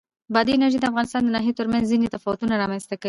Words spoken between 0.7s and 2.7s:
د افغانستان د ناحیو ترمنځ ځینې تفاوتونه